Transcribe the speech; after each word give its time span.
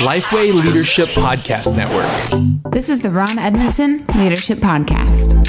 Lifeway 0.00 0.52
Leadership 0.52 1.08
Podcast 1.10 1.74
Network. 1.74 2.72
This 2.72 2.90
is 2.90 3.00
the 3.00 3.10
Ron 3.10 3.38
Edmondson 3.38 4.04
Leadership 4.14 4.58
Podcast. 4.58 5.40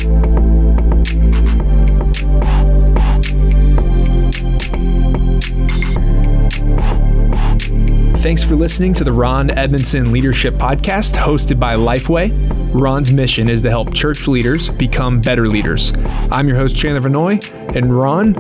Thanks 8.20 8.43
for 8.43 8.55
listening 8.55 8.93
to 8.93 9.04
the 9.04 9.12
Ron 9.12 9.50
Edmondson 9.50 10.12
Leadership 10.12 10.54
Podcast 10.54 11.16
hosted 11.16 11.59
by 11.59 11.73
Lifeway. 11.75 12.32
Ron's 12.80 13.12
mission 13.12 13.50
is 13.50 13.62
to 13.64 13.70
help 13.70 13.93
church 13.93 14.28
leaders 14.28 14.70
become 14.70 15.20
better 15.20 15.48
leaders. 15.48 15.91
I'm 16.32 16.48
your 16.48 16.57
host, 16.57 16.78
Chandler 16.78 17.09
Vannoy. 17.09 17.75
And 17.75 17.98
Ron, 17.98 18.34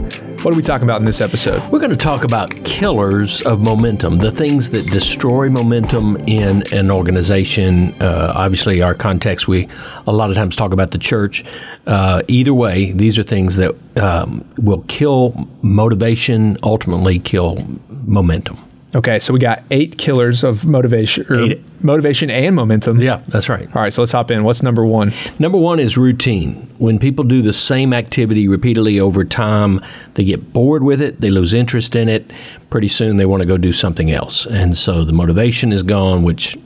what 0.43 0.55
are 0.55 0.57
we 0.57 0.63
talking 0.63 0.87
about 0.87 0.99
in 0.99 1.05
this 1.05 1.21
episode? 1.21 1.61
We're 1.71 1.79
going 1.79 1.91
to 1.91 1.95
talk 1.95 2.23
about 2.23 2.63
killers 2.63 3.45
of 3.45 3.59
momentum, 3.59 4.17
the 4.17 4.31
things 4.31 4.71
that 4.71 4.87
destroy 4.87 5.49
momentum 5.49 6.17
in 6.27 6.63
an 6.73 6.89
organization. 6.89 7.93
Uh, 8.01 8.33
obviously, 8.35 8.81
our 8.81 8.95
context, 8.95 9.47
we 9.47 9.67
a 10.07 10.11
lot 10.11 10.31
of 10.31 10.35
times 10.35 10.55
talk 10.55 10.73
about 10.73 10.91
the 10.91 10.97
church. 10.97 11.45
Uh, 11.85 12.23
either 12.27 12.55
way, 12.55 12.91
these 12.91 13.19
are 13.19 13.23
things 13.23 13.57
that 13.57 13.75
um, 14.01 14.43
will 14.57 14.83
kill 14.87 15.47
motivation, 15.61 16.57
ultimately 16.63 17.19
kill 17.19 17.63
momentum. 17.89 18.57
Okay, 18.93 19.19
so 19.19 19.31
we 19.31 19.39
got 19.39 19.63
eight 19.71 19.97
killers 19.97 20.43
of 20.43 20.65
motivation, 20.65 21.63
motivation 21.79 22.29
and 22.29 22.53
momentum. 22.55 22.99
Yeah, 22.99 23.21
that's 23.29 23.47
right. 23.47 23.67
All 23.73 23.81
right, 23.81 23.93
so 23.93 24.01
let's 24.01 24.11
hop 24.11 24.29
in. 24.31 24.43
What's 24.43 24.61
number 24.61 24.85
one? 24.85 25.13
Number 25.39 25.57
one 25.57 25.79
is 25.79 25.97
routine. 25.97 26.69
When 26.77 26.99
people 26.99 27.23
do 27.23 27.41
the 27.41 27.53
same 27.53 27.93
activity 27.93 28.49
repeatedly 28.49 28.99
over 28.99 29.23
time, 29.23 29.79
they 30.15 30.25
get 30.25 30.51
bored 30.51 30.83
with 30.83 31.01
it, 31.01 31.21
they 31.21 31.29
lose 31.29 31.53
interest 31.53 31.95
in 31.95 32.09
it. 32.09 32.31
Pretty 32.69 32.89
soon, 32.89 33.15
they 33.15 33.25
want 33.25 33.41
to 33.41 33.47
go 33.47 33.57
do 33.57 33.71
something 33.71 34.11
else, 34.11 34.45
and 34.45 34.77
so 34.77 35.05
the 35.05 35.13
motivation 35.13 35.71
is 35.71 35.83
gone. 35.83 36.23
Which, 36.23 36.57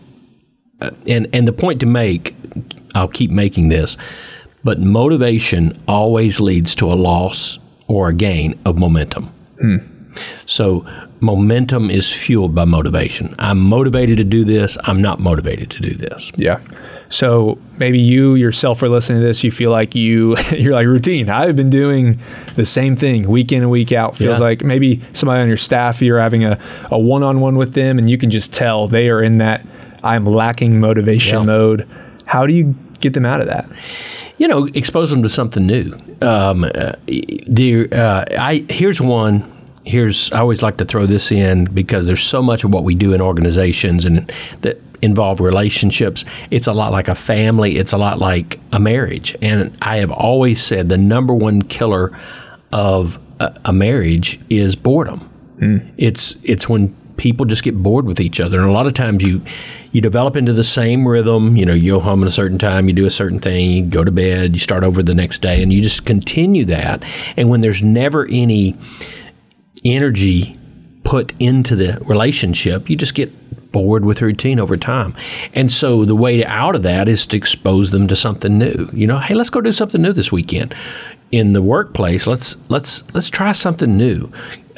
uh, 0.81 0.91
and 1.07 1.27
and 1.31 1.47
the 1.47 1.53
point 1.53 1.79
to 1.81 1.85
make, 1.85 2.35
I'll 2.95 3.07
keep 3.07 3.29
making 3.29 3.69
this, 3.69 3.97
but 4.63 4.79
motivation 4.79 5.79
always 5.87 6.39
leads 6.39 6.73
to 6.75 6.91
a 6.91 6.95
loss 6.95 7.59
or 7.87 8.09
a 8.09 8.13
gain 8.13 8.59
of 8.65 8.77
momentum. 8.77 9.31
So 10.45 10.85
momentum 11.19 11.89
is 11.89 12.09
fueled 12.09 12.53
by 12.55 12.65
motivation. 12.65 13.33
I'm 13.39 13.59
motivated 13.59 14.17
to 14.17 14.23
do 14.23 14.43
this. 14.43 14.77
I'm 14.83 15.01
not 15.01 15.19
motivated 15.19 15.69
to 15.71 15.79
do 15.81 15.91
this. 15.93 16.31
Yeah. 16.35 16.59
So 17.09 17.57
maybe 17.77 17.99
you 17.99 18.35
yourself 18.35 18.81
are 18.83 18.89
listening 18.89 19.19
to 19.21 19.25
this. 19.25 19.43
You 19.43 19.51
feel 19.51 19.71
like 19.71 19.95
you 19.95 20.35
you're 20.51 20.73
like 20.73 20.87
routine. 20.87 21.29
I've 21.29 21.55
been 21.55 21.69
doing 21.69 22.19
the 22.55 22.65
same 22.65 22.95
thing 22.95 23.27
week 23.29 23.51
in 23.51 23.61
and 23.61 23.71
week 23.71 23.91
out. 23.91 24.17
Feels 24.17 24.39
Yeah. 24.39 24.45
like 24.45 24.63
maybe 24.63 25.01
somebody 25.13 25.41
on 25.41 25.47
your 25.47 25.57
staff 25.57 26.01
you're 26.01 26.19
having 26.19 26.43
a 26.43 26.59
a 26.91 26.97
one 26.99 27.23
on 27.23 27.39
one 27.41 27.55
with 27.57 27.73
them, 27.73 27.97
and 27.99 28.09
you 28.09 28.17
can 28.17 28.29
just 28.29 28.53
tell 28.53 28.87
they 28.87 29.09
are 29.09 29.21
in 29.21 29.37
that 29.39 29.65
I'm 30.03 30.25
lacking 30.25 30.79
motivation 30.79 31.39
Yeah. 31.39 31.45
mode. 31.45 31.87
How 32.25 32.45
do 32.47 32.53
you 32.53 32.75
get 32.99 33.13
them 33.13 33.25
out 33.25 33.41
of 33.41 33.47
that? 33.47 33.69
you 34.37 34.49
know, 34.49 34.65
expose 34.73 35.09
them 35.11 35.23
to 35.23 35.29
something 35.29 35.65
new. 35.65 35.93
Um, 36.21 36.65
uh, 36.65 36.91
there, 37.47 37.87
uh, 37.93 38.25
I 38.37 38.65
here's 38.67 38.99
one. 38.99 39.49
Here's 39.85 40.31
I 40.31 40.39
always 40.39 40.61
like 40.61 40.77
to 40.77 40.85
throw 40.85 41.05
this 41.05 41.31
in 41.31 41.65
because 41.65 42.07
there's 42.07 42.23
so 42.23 42.41
much 42.41 42.63
of 42.63 42.73
what 42.73 42.83
we 42.83 42.95
do 42.95 43.13
in 43.13 43.21
organizations 43.21 44.05
and 44.05 44.31
that 44.61 44.81
involve 45.01 45.39
relationships. 45.39 46.25
It's 46.51 46.67
a 46.67 46.73
lot 46.73 46.91
like 46.91 47.07
a 47.07 47.15
family. 47.15 47.77
It's 47.77 47.93
a 47.93 47.97
lot 47.97 48.19
like 48.19 48.59
a 48.71 48.79
marriage. 48.79 49.35
And 49.41 49.77
I 49.81 49.97
have 49.97 50.11
always 50.11 50.61
said 50.61 50.89
the 50.89 50.97
number 50.97 51.33
one 51.33 51.61
killer 51.61 52.17
of 52.73 53.19
a, 53.39 53.59
a 53.65 53.73
marriage 53.73 54.39
is 54.49 54.75
boredom. 54.75 55.19
Hmm. 55.59 55.77
It's 55.97 56.37
it's 56.43 56.67
when 56.67 56.95
people 57.17 57.45
just 57.45 57.63
get 57.63 57.81
bored 57.81 58.05
with 58.05 58.19
each 58.19 58.41
other, 58.41 58.59
and 58.59 58.69
a 58.69 58.73
lot 58.73 58.87
of 58.87 58.93
times 58.93 59.23
you 59.23 59.41
you 59.91 60.01
develop 60.01 60.35
into 60.35 60.51
the 60.51 60.63
same 60.63 61.07
rhythm. 61.07 61.55
You 61.55 61.65
know, 61.65 61.73
you 61.73 61.93
go 61.93 61.99
home 62.01 62.21
at 62.23 62.27
a 62.27 62.31
certain 62.31 62.57
time, 62.57 62.89
you 62.89 62.93
do 62.93 63.05
a 63.05 63.11
certain 63.11 63.39
thing, 63.39 63.71
you 63.71 63.85
go 63.85 64.03
to 64.03 64.11
bed, 64.11 64.53
you 64.53 64.59
start 64.59 64.83
over 64.83 65.01
the 65.01 65.15
next 65.15 65.41
day, 65.41 65.61
and 65.61 65.71
you 65.71 65.81
just 65.81 66.05
continue 66.05 66.65
that. 66.65 67.03
And 67.37 67.49
when 67.49 67.61
there's 67.61 67.81
never 67.81 68.25
any 68.29 68.75
energy 69.85 70.57
put 71.03 71.33
into 71.39 71.75
the 71.75 71.99
relationship, 72.05 72.89
you 72.89 72.95
just 72.95 73.13
get 73.13 73.31
bored 73.71 74.05
with 74.05 74.21
routine 74.21 74.59
over 74.59 74.77
time. 74.77 75.13
And 75.53 75.71
so 75.71 76.05
the 76.05 76.15
way 76.15 76.43
out 76.45 76.75
of 76.75 76.83
that 76.83 77.07
is 77.07 77.25
to 77.27 77.37
expose 77.37 77.91
them 77.91 78.07
to 78.07 78.15
something 78.15 78.57
new. 78.57 78.89
You 78.93 79.05
know, 79.05 79.19
hey, 79.19 79.35
let's 79.35 79.49
go 79.49 79.61
do 79.61 79.73
something 79.73 80.01
new 80.01 80.13
this 80.13 80.31
weekend. 80.31 80.73
In 81.31 81.53
the 81.53 81.61
workplace, 81.61 82.27
let's 82.27 82.55
let's 82.69 83.03
let's 83.13 83.29
try 83.29 83.51
something 83.51 83.97
new. 83.97 84.31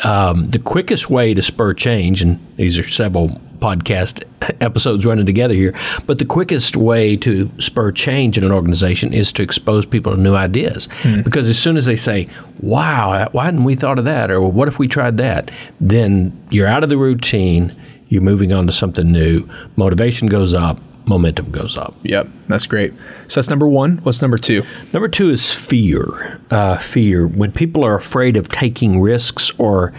Um, 0.04 0.50
the 0.50 0.60
quickest 0.60 1.10
way 1.10 1.34
to 1.34 1.42
spur 1.42 1.74
change, 1.74 2.22
and 2.22 2.40
these 2.56 2.80
are 2.80 2.88
several 2.88 3.40
podcast 3.60 4.24
episodes 4.62 5.06
running 5.06 5.26
together 5.26 5.54
here, 5.54 5.74
but 6.06 6.20
the 6.20 6.26
quickest 6.26 6.76
way 6.76 7.16
to 7.18 7.50
spur 7.60 7.92
change 7.92 8.38
in 8.38 8.44
an 8.44 8.52
organization 8.52 9.14
is 9.14 9.32
to 9.34 9.44
expose 9.44 9.86
people 9.86 10.16
to 10.16 10.22
new 10.22 10.36
ideas. 10.36 10.88
Hmm. 11.02 11.22
Because 11.22 11.48
as 11.50 11.58
soon 11.58 11.78
as 11.78 11.86
they 11.86 11.96
say, 11.96 12.28
"Wow, 12.60 13.28
why 13.32 13.46
hadn't 13.46 13.64
we 13.64 13.76
thought 13.76 14.00
of 14.00 14.06
that?" 14.06 14.32
or 14.32 14.42
"What 14.42 14.68
if 14.68 14.80
we 14.80 14.88
tried 14.88 15.18
that?" 15.18 15.52
then 15.80 16.32
you're 16.50 16.68
out 16.68 16.84
of 16.84 16.90
the 16.90 16.98
routine. 16.98 17.72
You're 18.10 18.22
moving 18.22 18.54
on 18.54 18.68
to 18.68 18.72
something 18.72 19.12
new. 19.12 19.48
Motivation 19.76 20.28
goes 20.28 20.54
up. 20.54 20.80
Momentum 21.08 21.52
goes 21.52 21.78
up. 21.78 21.96
Yep, 22.04 22.28
that's 22.48 22.66
great. 22.66 22.94
So 23.28 23.40
that's 23.40 23.50
number 23.50 23.68
one. 23.68 23.98
What's 24.00 24.22
number 24.22 24.38
two? 24.38 24.64
Number 24.94 25.08
two 25.08 25.30
is 25.30 25.54
fear. 25.54 26.42
Uh, 26.52 26.78
fear. 26.78 27.28
When 27.28 27.52
people 27.52 27.84
are 27.84 27.96
afraid 27.96 28.36
of 28.36 28.50
taking 28.50 29.00
risks 29.00 29.52
or 29.58 29.94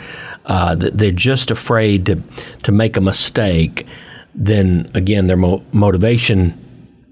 uh, 0.46 0.74
they're 0.74 1.10
just 1.10 1.50
afraid 1.50 2.06
to, 2.06 2.22
to 2.62 2.72
make 2.72 2.96
a 2.96 3.00
mistake, 3.00 3.86
then 4.34 4.90
again, 4.94 5.26
their 5.26 5.36
mo- 5.36 5.64
motivation 5.72 6.52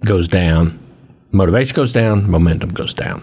goes 0.04 0.28
down. 0.28 0.78
Motivation 1.32 1.74
goes 1.74 1.92
down, 1.92 2.30
momentum 2.30 2.70
goes 2.70 2.94
down. 2.94 3.22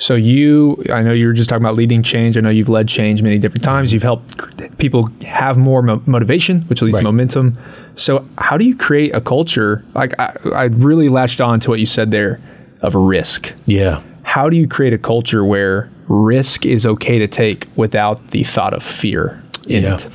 So 0.00 0.14
you, 0.14 0.82
I 0.90 1.02
know 1.02 1.12
you 1.12 1.26
were 1.26 1.34
just 1.34 1.50
talking 1.50 1.62
about 1.62 1.74
leading 1.76 2.02
change. 2.02 2.38
I 2.38 2.40
know 2.40 2.48
you've 2.48 2.70
led 2.70 2.88
change 2.88 3.22
many 3.22 3.38
different 3.38 3.62
times. 3.62 3.92
You've 3.92 4.02
helped 4.02 4.78
people 4.78 5.10
have 5.26 5.58
more 5.58 5.82
mo- 5.82 6.02
motivation, 6.06 6.62
which 6.62 6.80
leads 6.80 6.96
to 6.96 7.04
momentum. 7.04 7.58
So 7.96 8.26
how 8.38 8.56
do 8.56 8.64
you 8.64 8.74
create 8.74 9.14
a 9.14 9.20
culture? 9.20 9.84
Like 9.94 10.18
I, 10.18 10.34
I 10.54 10.64
really 10.64 11.10
latched 11.10 11.42
on 11.42 11.60
to 11.60 11.70
what 11.70 11.80
you 11.80 11.86
said 11.86 12.10
there 12.12 12.40
of 12.80 12.94
risk. 12.94 13.52
Yeah. 13.66 14.02
How 14.22 14.48
do 14.48 14.56
you 14.56 14.66
create 14.66 14.94
a 14.94 14.98
culture 14.98 15.44
where 15.44 15.90
risk 16.08 16.64
is 16.64 16.86
okay 16.86 17.18
to 17.18 17.28
take 17.28 17.66
without 17.76 18.28
the 18.30 18.42
thought 18.44 18.72
of 18.72 18.82
fear 18.82 19.42
in 19.68 19.82
Yeah. 19.82 19.96
it? 19.96 20.08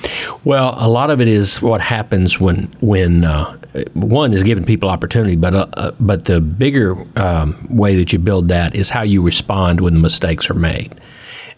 Well, 0.45 0.73
a 0.79 0.89
lot 0.89 1.11
of 1.11 1.21
it 1.21 1.27
is 1.27 1.61
what 1.61 1.79
happens 1.79 2.39
when 2.39 2.73
when 2.81 3.23
uh, 3.23 3.55
one 3.93 4.33
is 4.33 4.43
giving 4.43 4.63
people 4.63 4.89
opportunity, 4.89 5.35
but 5.35 5.53
uh, 5.53 5.67
uh, 5.73 5.91
but 5.99 6.25
the 6.25 6.41
bigger 6.41 6.95
um, 7.17 7.67
way 7.69 7.95
that 7.95 8.13
you 8.13 8.19
build 8.19 8.47
that 8.49 8.75
is 8.75 8.89
how 8.89 9.01
you 9.01 9.21
respond 9.21 9.81
when 9.81 9.93
the 9.93 9.99
mistakes 9.99 10.49
are 10.49 10.55
made, 10.55 10.93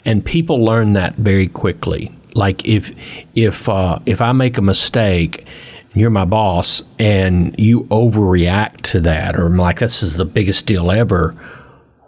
and 0.05 0.25
people 0.25 0.63
learn 0.63 0.93
that 0.93 1.15
very 1.15 1.47
quickly. 1.47 2.11
Like 2.33 2.65
if 2.65 2.91
if 3.35 3.67
uh, 3.69 3.99
if 4.05 4.21
I 4.21 4.31
make 4.31 4.57
a 4.57 4.61
mistake. 4.61 5.45
You're 5.93 6.11
my 6.11 6.25
boss, 6.25 6.83
and 6.99 7.55
you 7.57 7.85
overreact 7.85 8.81
to 8.91 8.99
that, 8.99 9.35
or 9.35 9.47
I'm 9.47 9.57
like, 9.57 9.79
"This 9.79 10.03
is 10.03 10.17
the 10.17 10.25
biggest 10.25 10.67
deal 10.67 10.91
ever." 10.91 11.35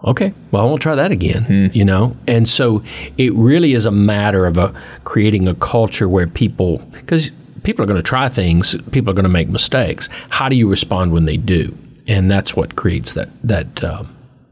okay, 0.04 0.34
well, 0.52 0.64
I 0.64 0.66
won't 0.66 0.82
try 0.82 0.96
that 0.96 1.12
again, 1.12 1.72
you 1.74 1.84
know? 1.84 2.16
And 2.28 2.48
so 2.48 2.84
it 3.18 3.34
really 3.34 3.74
is 3.74 3.86
a 3.86 3.92
matter 3.92 4.46
of 4.46 4.58
a, 4.58 4.74
creating 5.04 5.48
a 5.48 5.56
culture 5.56 6.08
where 6.08 6.28
people, 6.28 6.80
because 6.94 7.32
people 7.64 7.84
are 7.84 7.88
going 7.88 7.98
to 7.98 8.04
try 8.04 8.30
things, 8.30 8.76
people 8.92 9.12
are 9.12 9.16
going 9.16 9.24
to 9.24 9.30
make 9.30 9.50
mistakes. 9.50 10.10
How 10.30 10.50
do 10.50 10.56
you 10.56 10.68
respond 10.68 11.12
when 11.12 11.26
they 11.26 11.38
do? 11.38 11.76
And 12.08 12.30
that's 12.30 12.56
what 12.56 12.76
creates 12.76 13.14
that, 13.14 13.30
that, 13.44 13.84
uh, 13.84 14.04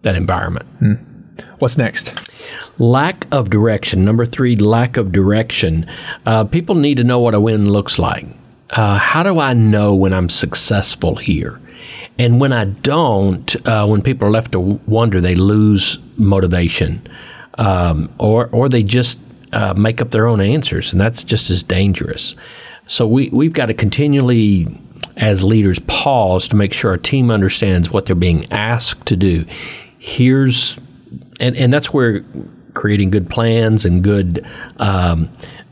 that 0.04 0.16
environment. 0.16 0.68
What's 1.60 1.78
next? 1.78 2.14
Lack 2.80 3.28
of 3.32 3.50
direction. 3.50 4.06
Number 4.06 4.26
three, 4.26 4.56
lack 4.56 4.98
of 4.98 5.12
direction. 5.12 5.90
Uh, 6.26 6.44
people 6.46 6.76
need 6.76 6.98
to 6.98 7.04
know 7.04 7.20
what 7.20 7.34
a 7.34 7.40
win 7.40 7.72
looks 7.72 7.98
like. 7.98 8.26
Uh, 8.72 8.98
how 8.98 9.24
do 9.24 9.40
I 9.40 9.54
know 9.54 9.96
when 9.96 10.14
I'm 10.14 10.30
successful 10.30 11.16
here? 11.16 11.60
And 12.20 12.40
when 12.40 12.52
I 12.52 12.66
don't, 12.66 13.56
uh, 13.68 13.86
when 13.88 14.02
people 14.02 14.28
are 14.28 14.32
left 14.32 14.52
to 14.52 14.60
wonder, 14.60 15.22
they 15.22 15.36
lose 15.36 16.00
motivation, 16.18 17.02
um, 17.60 18.10
or 18.18 18.50
or 18.52 18.68
they 18.70 18.84
just 18.84 19.20
uh, 19.54 19.74
make 19.76 20.02
up 20.02 20.12
their 20.12 20.28
own 20.28 20.42
answers, 20.42 20.92
and 20.92 21.00
that's 21.00 21.24
just 21.24 21.50
as 21.50 21.64
dangerous. 21.64 22.36
So 22.88 23.06
we 23.06 23.30
we've 23.30 23.54
got 23.54 23.68
to 23.68 23.74
continually, 23.74 24.68
as 25.18 25.44
leaders, 25.44 25.80
pause 25.88 26.48
to 26.50 26.56
make 26.56 26.74
sure 26.74 26.92
our 26.92 26.98
team 26.98 27.30
understands 27.30 27.92
what 27.92 28.06
they're 28.06 28.16
being 28.16 28.52
asked 28.52 29.06
to 29.08 29.16
do. 29.16 29.46
Here's 30.00 30.80
and 31.40 31.56
and 31.56 31.72
that's 31.72 31.94
where 31.94 32.24
creating 32.74 33.10
good 33.10 33.30
plans 33.30 33.86
and 33.86 34.04
good, 34.04 34.46
um, 34.78 35.30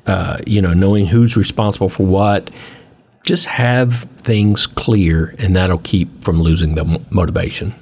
uh, 0.08 0.40
you 0.46 0.62
know, 0.62 0.74
knowing 0.74 1.06
who's 1.06 1.38
responsible 1.38 1.90
for 1.90 2.06
what. 2.06 2.50
Just 3.24 3.48
have 3.48 4.08
things 4.18 4.68
clear, 4.68 5.34
and 5.40 5.56
that'll 5.56 5.80
keep 5.80 6.24
from 6.24 6.42
losing 6.42 6.76
the 6.76 7.02
motivation. 7.10 7.74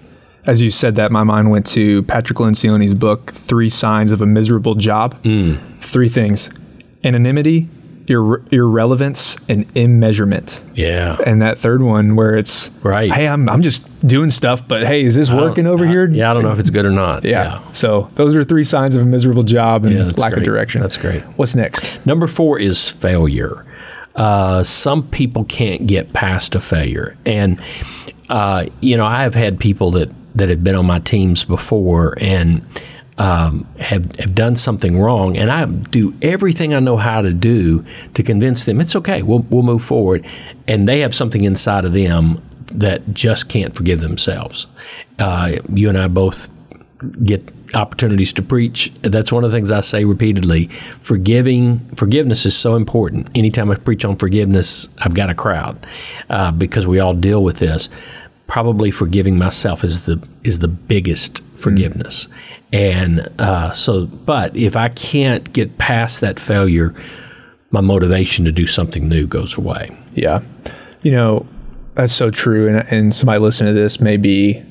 As 0.45 0.61
you 0.61 0.71
said 0.71 0.95
that, 0.95 1.11
my 1.11 1.23
mind 1.23 1.51
went 1.51 1.65
to 1.67 2.03
Patrick 2.03 2.39
Lencioni's 2.39 2.93
book, 2.93 3.33
Three 3.33 3.69
Signs 3.69 4.11
of 4.11 4.21
a 4.21 4.25
Miserable 4.25 4.75
Job. 4.75 5.21
Three 5.81 6.09
things 6.09 6.49
anonymity, 7.03 7.69
ir- 8.07 8.41
irrelevance 8.51 9.37
and 9.47 9.65
immeasurement. 9.75 10.59
Yeah. 10.75 11.17
And 11.25 11.41
that 11.41 11.57
third 11.57 11.81
one 11.81 12.15
where 12.15 12.35
it's 12.37 12.69
Right. 12.83 13.11
Hey, 13.11 13.27
I'm 13.27 13.47
I'm 13.49 13.61
just 13.61 13.81
doing 14.07 14.31
stuff, 14.31 14.67
but 14.67 14.85
hey, 14.85 15.03
is 15.03 15.15
this 15.15 15.29
I 15.29 15.35
working 15.35 15.67
over 15.67 15.85
I- 15.85 15.89
here? 15.89 16.09
Yeah, 16.09 16.31
I 16.31 16.33
don't 16.33 16.43
know 16.43 16.51
if 16.51 16.59
it's 16.59 16.69
good 16.69 16.85
or 16.85 16.91
not. 16.91 17.23
Yeah. 17.23 17.61
So 17.71 18.09
those 18.15 18.35
are 18.35 18.43
three 18.43 18.63
signs 18.63 18.95
of 18.95 19.01
a 19.01 19.05
miserable 19.05 19.43
job 19.43 19.85
and 19.85 19.95
Yeah, 19.95 20.11
lack 20.17 20.33
of 20.35 20.43
direction. 20.43 20.81
That's 20.81 20.97
great. 20.97 21.21
What's 21.37 21.55
next? 21.55 21.97
Number 22.05 22.27
four 22.27 22.59
is 22.59 22.87
failure. 22.89 23.65
Uh, 24.15 24.63
some 24.63 25.03
people 25.09 25.43
can't 25.45 25.87
get 25.87 26.13
past 26.13 26.53
a 26.53 26.59
failure, 26.59 27.17
and 27.25 27.59
uh, 28.29 28.65
you 28.79 28.95
know 28.95 29.05
I 29.05 29.23
have 29.23 29.33
had 29.33 29.59
people 29.59 29.89
that 29.91 30.09
that 30.35 30.49
have 30.49 30.63
been 30.63 30.75
on 30.75 30.85
my 30.85 30.99
teams 30.99 31.43
before 31.43 32.15
and 32.19 32.61
um, 33.17 33.67
have 33.79 34.15
have 34.17 34.35
done 34.35 34.55
something 34.55 34.99
wrong, 34.99 35.37
and 35.37 35.51
I 35.51 35.65
do 35.65 36.13
everything 36.21 36.73
I 36.73 36.79
know 36.79 36.97
how 36.97 37.21
to 37.21 37.31
do 37.31 37.85
to 38.13 38.23
convince 38.23 38.65
them 38.65 38.81
it's 38.81 38.95
okay. 38.95 39.21
We'll 39.21 39.45
we'll 39.49 39.63
move 39.63 39.83
forward, 39.83 40.25
and 40.67 40.87
they 40.87 40.99
have 41.01 41.13
something 41.13 41.43
inside 41.43 41.85
of 41.85 41.93
them 41.93 42.41
that 42.67 43.13
just 43.13 43.49
can't 43.49 43.75
forgive 43.75 43.99
themselves. 43.99 44.67
Uh, 45.19 45.57
you 45.73 45.89
and 45.89 45.97
I 45.97 46.07
both 46.07 46.49
get 47.23 47.51
opportunities 47.73 48.33
to 48.33 48.41
preach. 48.41 48.91
That's 49.01 49.31
one 49.31 49.43
of 49.43 49.51
the 49.51 49.57
things 49.57 49.71
I 49.71 49.81
say 49.81 50.05
repeatedly. 50.05 50.67
Forgiving, 51.01 51.79
forgiveness 51.95 52.45
is 52.45 52.55
so 52.55 52.75
important. 52.75 53.29
Anytime 53.35 53.71
I 53.71 53.75
preach 53.75 54.05
on 54.05 54.15
forgiveness, 54.15 54.87
I've 54.99 55.13
got 55.13 55.29
a 55.29 55.35
crowd 55.35 55.85
uh, 56.29 56.51
because 56.51 56.87
we 56.87 56.99
all 56.99 57.13
deal 57.13 57.43
with 57.43 57.57
this. 57.57 57.89
Probably 58.47 58.91
forgiving 58.91 59.37
myself 59.37 59.83
is 59.83 60.05
the 60.05 60.25
is 60.43 60.59
the 60.59 60.67
biggest 60.67 61.41
forgiveness, 61.63 62.27
and 62.71 63.27
uh, 63.39 63.73
so. 63.73 64.05
But 64.05 64.55
if 64.55 64.75
I 64.75 64.89
can't 64.89 65.51
get 65.53 65.77
past 65.77 66.21
that 66.21 66.39
failure, 66.39 66.93
my 67.73 67.81
motivation 67.81 68.45
to 68.45 68.51
do 68.51 68.67
something 68.67 69.09
new 69.09 69.25
goes 69.25 69.57
away. 69.57 69.97
Yeah. 70.13 70.41
You 71.01 71.11
know, 71.11 71.47
that's 71.95 72.13
so 72.13 72.29
true. 72.29 72.67
And, 72.67 72.87
and 72.89 73.15
somebody 73.15 73.39
listening 73.39 73.73
to 73.73 73.79
this 73.79 73.99
may 73.99 74.15
be, 74.15 74.63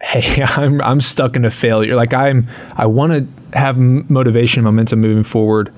hey, 0.00 0.42
I'm, 0.48 0.80
I'm 0.80 1.00
stuck 1.00 1.34
in 1.34 1.44
a 1.44 1.50
failure. 1.50 1.96
Like 1.96 2.14
I'm, 2.14 2.48
I 2.76 2.86
want 2.86 3.12
to 3.12 3.58
have 3.58 3.76
motivation 3.76 4.60
and 4.60 4.64
momentum 4.64 5.00
moving 5.00 5.24
forward, 5.24 5.74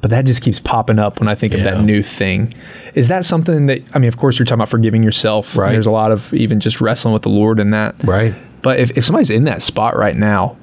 but 0.00 0.10
that 0.10 0.24
just 0.24 0.40
keeps 0.40 0.60
popping 0.60 1.00
up 1.00 1.18
when 1.18 1.28
I 1.28 1.34
think 1.34 1.52
of 1.52 1.64
that 1.64 1.82
new 1.82 2.00
thing. 2.00 2.54
Is 2.94 3.08
that 3.08 3.24
something 3.24 3.66
that, 3.66 3.82
I 3.92 3.98
mean, 3.98 4.08
of 4.08 4.16
course 4.16 4.38
you're 4.38 4.46
talking 4.46 4.60
about 4.60 4.68
forgiving 4.68 5.02
yourself. 5.02 5.56
Right. 5.56 5.72
There's 5.72 5.86
a 5.86 5.90
lot 5.90 6.12
of 6.12 6.32
even 6.32 6.60
just 6.60 6.80
wrestling 6.80 7.12
with 7.12 7.22
the 7.22 7.28
Lord 7.28 7.58
in 7.58 7.70
that. 7.70 7.96
Right. 8.04 8.34
But 8.62 8.80
if, 8.80 8.90
if 8.96 9.04
somebody's 9.04 9.30
in 9.30 9.44
that 9.44 9.62
spot 9.62 9.96
right 9.96 10.16
now 10.16 10.56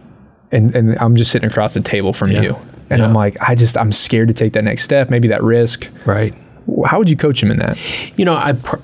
and, 0.52 0.76
and 0.76 0.98
I'm 1.00 1.16
just 1.16 1.32
sitting 1.32 1.50
across 1.50 1.74
the 1.74 1.82
table 1.82 2.14
from 2.14 2.32
Yeah. 2.32 2.42
you 2.42 2.56
and 2.90 3.02
I'm 3.04 3.14
like, 3.14 3.38
I 3.42 3.56
just, 3.56 3.78
I'm 3.78 3.92
scared 3.92 4.28
to 4.30 4.34
take 4.34 4.54
that 4.54 4.64
next 4.64 4.84
step, 4.84 5.10
maybe 5.10 5.28
that 5.30 5.44
risk. 5.44 5.90
Right. 6.06 6.34
How 6.86 7.00
would 7.00 7.10
you 7.10 7.18
coach 7.18 7.42
him 7.44 7.52
in 7.52 7.58
that? 7.58 7.78
You 8.18 8.26
know, 8.26 8.36
I 8.36 8.54
pr- 8.54 8.78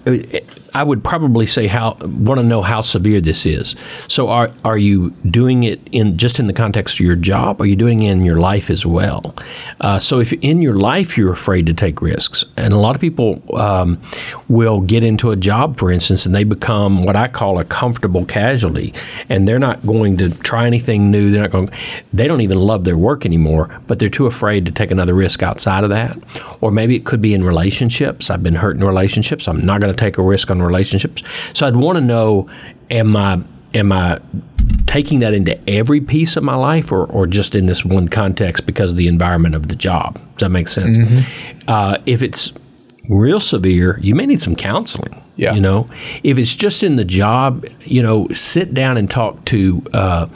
I 0.73 0.83
would 0.83 1.03
probably 1.03 1.45
say 1.45 1.67
how 1.67 1.97
want 2.01 2.39
to 2.39 2.43
know 2.43 2.61
how 2.61 2.81
severe 2.81 3.21
this 3.21 3.45
is. 3.45 3.75
So 4.07 4.29
are 4.29 4.51
are 4.65 4.77
you 4.77 5.11
doing 5.29 5.63
it 5.63 5.79
in 5.91 6.17
just 6.17 6.39
in 6.39 6.47
the 6.47 6.53
context 6.53 6.95
of 6.95 6.99
your 7.01 7.15
job? 7.15 7.61
Are 7.61 7.65
you 7.65 7.75
doing 7.75 8.01
it 8.03 8.11
in 8.11 8.25
your 8.25 8.39
life 8.39 8.69
as 8.69 8.85
well? 8.85 9.35
Uh, 9.81 9.99
so 9.99 10.19
if 10.19 10.33
in 10.33 10.61
your 10.61 10.75
life 10.75 11.17
you're 11.17 11.31
afraid 11.31 11.65
to 11.67 11.73
take 11.73 12.01
risks, 12.01 12.43
and 12.57 12.73
a 12.73 12.77
lot 12.77 12.95
of 12.95 13.01
people 13.01 13.41
um, 13.55 14.01
will 14.49 14.81
get 14.81 15.03
into 15.03 15.31
a 15.31 15.35
job, 15.35 15.77
for 15.77 15.91
instance, 15.91 16.25
and 16.25 16.33
they 16.33 16.43
become 16.43 17.03
what 17.03 17.15
I 17.15 17.27
call 17.27 17.59
a 17.59 17.65
comfortable 17.65 18.25
casualty, 18.25 18.93
and 19.29 19.47
they're 19.47 19.59
not 19.59 19.85
going 19.85 20.17
to 20.17 20.29
try 20.29 20.65
anything 20.65 21.11
new. 21.11 21.31
They're 21.31 21.43
not 21.43 21.51
going. 21.51 21.69
They 22.13 22.27
don't 22.27 22.41
even 22.41 22.59
love 22.59 22.83
their 22.83 22.97
work 22.97 23.25
anymore, 23.25 23.69
but 23.85 23.99
they're 23.99 24.09
too 24.09 24.25
afraid 24.25 24.65
to 24.65 24.71
take 24.71 24.89
another 24.89 25.13
risk 25.13 25.43
outside 25.43 25.83
of 25.83 25.91
that. 25.91 26.17
Or 26.61 26.71
maybe 26.71 26.95
it 26.95 27.05
could 27.05 27.21
be 27.21 27.33
in 27.33 27.43
relationships. 27.43 28.31
I've 28.31 28.41
been 28.41 28.55
hurt 28.55 28.75
in 28.75 28.83
relationships. 28.83 29.47
I'm 29.47 29.63
not 29.63 29.81
going 29.81 29.93
to 29.93 29.99
take 29.99 30.17
a 30.17 30.23
risk 30.23 30.49
on 30.49 30.62
relationships. 30.63 31.23
So 31.53 31.67
I'd 31.67 31.75
want 31.75 31.97
to 31.97 32.03
know: 32.03 32.49
Am 32.89 33.15
I 33.15 33.41
am 33.73 33.91
I 33.91 34.19
taking 34.85 35.19
that 35.19 35.33
into 35.33 35.57
every 35.69 36.01
piece 36.01 36.37
of 36.37 36.43
my 36.43 36.55
life, 36.55 36.91
or 36.91 37.05
or 37.05 37.27
just 37.27 37.55
in 37.55 37.65
this 37.65 37.83
one 37.83 38.07
context 38.07 38.65
because 38.65 38.91
of 38.91 38.97
the 38.97 39.07
environment 39.07 39.55
of 39.55 39.67
the 39.67 39.75
job? 39.75 40.15
Does 40.15 40.47
that 40.47 40.49
make 40.49 40.67
sense? 40.67 40.97
Uh, 41.67 41.97
if 42.05 42.21
it's 42.21 42.53
real 43.09 43.39
severe, 43.39 43.99
you 44.01 44.15
may 44.15 44.25
need 44.25 44.41
some 44.41 44.55
counseling. 44.55 45.21
Yeah. 45.35 45.53
You 45.53 45.61
know, 45.61 45.89
if 46.23 46.37
it's 46.37 46.53
just 46.53 46.83
in 46.83 46.95
the 46.95 47.05
job, 47.05 47.65
you 47.85 48.03
know, 48.03 48.27
sit 48.33 48.73
down 48.73 48.97
and 48.97 49.09
talk 49.09 49.43
to 49.45 49.83
uh, 49.93 50.27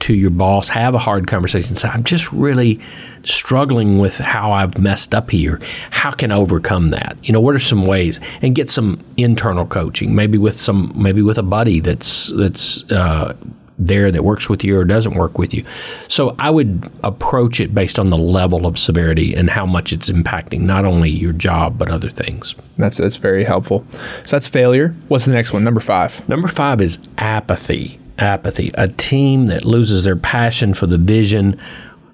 to 0.00 0.14
your 0.14 0.30
boss, 0.30 0.68
have 0.68 0.94
a 0.94 0.98
hard 0.98 1.26
conversation. 1.26 1.74
Say, 1.74 1.88
I'm 1.88 2.04
just 2.04 2.32
really 2.32 2.80
struggling 3.22 3.98
with 3.98 4.16
how 4.18 4.52
I've 4.52 4.78
messed 4.78 5.14
up 5.14 5.30
here. 5.30 5.60
How 5.90 6.10
can 6.10 6.32
I 6.32 6.36
overcome 6.36 6.90
that? 6.90 7.16
You 7.22 7.32
know, 7.32 7.40
what 7.40 7.54
are 7.54 7.60
some 7.60 7.84
ways? 7.84 8.18
And 8.42 8.54
get 8.54 8.70
some 8.70 9.02
internal 9.16 9.66
coaching, 9.66 10.14
maybe 10.14 10.38
with 10.38 10.60
some, 10.60 10.92
maybe 10.94 11.22
with 11.22 11.38
a 11.38 11.42
buddy 11.42 11.80
that's 11.80 12.28
that's. 12.36 12.90
Uh, 12.90 13.36
there 13.82 14.12
that 14.12 14.22
works 14.22 14.48
with 14.48 14.62
you 14.62 14.78
or 14.78 14.84
doesn't 14.84 15.14
work 15.14 15.38
with 15.38 15.54
you. 15.54 15.64
So 16.06 16.36
I 16.38 16.50
would 16.50 16.90
approach 17.02 17.60
it 17.60 17.74
based 17.74 17.98
on 17.98 18.10
the 18.10 18.18
level 18.18 18.66
of 18.66 18.78
severity 18.78 19.34
and 19.34 19.48
how 19.48 19.64
much 19.64 19.92
it's 19.92 20.10
impacting 20.10 20.60
not 20.60 20.84
only 20.84 21.10
your 21.10 21.32
job 21.32 21.78
but 21.78 21.88
other 21.88 22.10
things. 22.10 22.54
That's 22.76 22.98
that's 22.98 23.16
very 23.16 23.42
helpful. 23.42 23.86
So 24.24 24.36
that's 24.36 24.48
failure. 24.48 24.94
What's 25.08 25.24
the 25.24 25.32
next 25.32 25.52
one? 25.52 25.64
Number 25.64 25.80
five. 25.80 26.28
Number 26.28 26.48
five 26.48 26.82
is 26.82 26.98
apathy. 27.16 27.98
Apathy. 28.20 28.70
A 28.74 28.88
team 28.88 29.46
that 29.46 29.64
loses 29.64 30.04
their 30.04 30.16
passion 30.16 30.74
for 30.74 30.86
the 30.86 30.98
vision 30.98 31.58